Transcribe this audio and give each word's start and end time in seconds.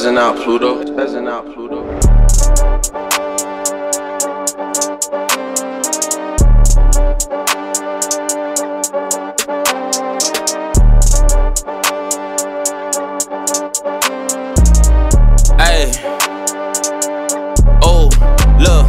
Spazzing 0.00 0.16
out 0.16 0.36
Pluto. 0.36 0.82
Spazzing 0.82 1.28
out 1.28 1.44
Pluto. 1.52 1.84
Hey. 15.58 15.92
Oh, 17.82 18.08
look. 18.58 18.86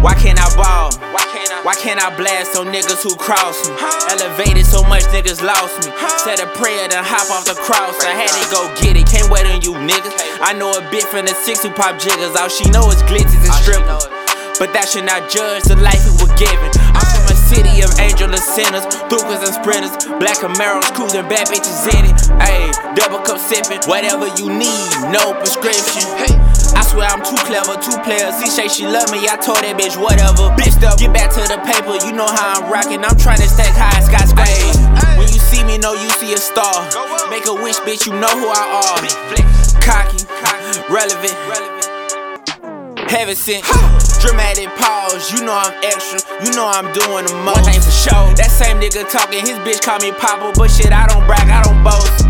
Why 0.00 0.14
can't 0.14 0.38
I 0.40 0.54
ball? 0.54 0.91
Why 1.12 1.24
can't 1.28 1.52
I? 1.52 1.60
Why 1.60 1.76
can't 1.76 2.00
I 2.00 2.08
blast 2.16 2.56
on 2.56 2.72
niggas 2.72 3.04
who 3.04 3.12
cross 3.16 3.60
me? 3.68 3.76
Elevated 4.08 4.64
so 4.64 4.80
much 4.82 5.04
niggas 5.12 5.44
lost 5.44 5.84
me. 5.84 5.92
Said 6.24 6.40
a 6.40 6.48
prayer, 6.56 6.88
then 6.88 7.04
hop 7.04 7.28
off 7.28 7.44
the 7.44 7.54
cross. 7.60 8.00
I 8.00 8.16
had 8.16 8.32
to 8.32 8.44
go 8.48 8.64
get 8.80 8.96
it. 8.96 9.04
Can't 9.04 9.28
wait 9.28 9.44
on 9.44 9.60
you 9.60 9.76
niggas. 9.76 10.16
I 10.40 10.56
know 10.56 10.72
a 10.72 10.80
bit 10.88 11.04
from 11.04 11.28
the 11.28 11.36
six 11.44 11.62
who 11.62 11.70
pop 11.70 12.00
jiggers. 12.00 12.32
All 12.32 12.48
she 12.48 12.64
know 12.72 12.88
is 12.88 13.04
glitters 13.04 13.36
and 13.36 13.52
strippers. 13.60 14.08
But 14.56 14.72
that 14.72 14.88
should 14.88 15.04
not 15.04 15.28
judge 15.28 15.64
the 15.68 15.76
life 15.76 16.00
we 16.06 16.12
were 16.22 16.34
given. 16.38 16.70
I'm 16.96 17.04
from 17.04 17.28
a 17.28 17.36
city 17.36 17.82
of 17.82 17.90
angel 17.98 18.30
and 18.30 18.38
sinners, 18.38 18.84
Thukas 19.10 19.42
and 19.42 19.54
sprinters, 19.58 19.96
black 20.22 20.38
Camaros 20.38 20.86
cruising, 20.94 21.26
bad 21.28 21.48
bitches 21.48 21.88
in 21.92 22.06
it. 22.06 22.20
Ayy, 22.38 22.70
double 22.94 23.18
cup 23.20 23.40
sipping, 23.40 23.80
whatever 23.90 24.28
you 24.38 24.52
need, 24.52 24.88
no 25.10 25.34
prescription. 25.34 26.06
Hey. 26.14 26.51
I'm 27.02 27.22
too 27.22 27.38
clever, 27.44 27.74
two 27.82 27.98
players. 28.06 28.38
She 28.40 28.46
say 28.46 28.68
she 28.68 28.86
love 28.86 29.10
me, 29.10 29.26
I 29.26 29.36
told 29.36 29.60
that 29.60 29.74
bitch 29.74 29.98
whatever. 29.98 30.54
Bitch 30.54 30.78
up, 30.86 30.98
get 30.98 31.12
back 31.12 31.30
to 31.34 31.42
the 31.44 31.58
paper, 31.66 31.98
you 32.06 32.14
know 32.14 32.26
how 32.26 32.62
I'm 32.62 32.70
rocking. 32.70 33.04
I'm 33.04 33.18
trying 33.18 33.42
to 33.42 33.48
stack 33.50 33.74
high 33.74 34.00
skyscraper. 34.00 34.72
When 35.18 35.28
you 35.28 35.40
see 35.42 35.64
me, 35.64 35.78
know 35.78 35.92
you 35.92 36.08
see 36.22 36.32
a 36.32 36.40
star. 36.40 36.86
Make 37.28 37.46
a 37.46 37.54
wish, 37.54 37.78
bitch, 37.82 38.06
you 38.06 38.14
know 38.14 38.30
who 38.30 38.48
I 38.48 38.64
are. 38.80 39.02
Cocky, 39.82 40.22
relevant, 40.88 41.34
heaven 43.10 43.36
sent. 43.36 43.66
Dramatic 44.22 44.70
pause, 44.78 45.34
you 45.34 45.42
know 45.42 45.50
I'm 45.50 45.74
extra, 45.82 46.22
you 46.46 46.54
know 46.54 46.62
I'm 46.62 46.86
doing 46.94 47.26
the 47.26 47.34
most. 47.42 47.58
One 47.58 47.66
thing 47.66 47.82
for 47.82 47.90
sure, 47.90 48.30
that 48.38 48.54
same 48.54 48.78
nigga 48.78 49.02
talking, 49.10 49.42
his 49.42 49.58
bitch 49.66 49.82
call 49.82 49.98
me 49.98 50.14
Papa, 50.14 50.54
but 50.54 50.70
shit, 50.70 50.94
I 50.94 51.10
don't 51.10 51.26
brag, 51.26 51.50
I 51.50 51.58
don't 51.66 51.82
boast. 51.82 52.22